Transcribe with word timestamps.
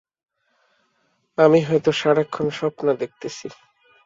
আমি 1.37 1.59
হয়তো 1.61 1.91
সারাক্ষণ 1.91 2.47
স্বপ্ন 2.51 2.85
দেখিতেছি। 2.93 3.47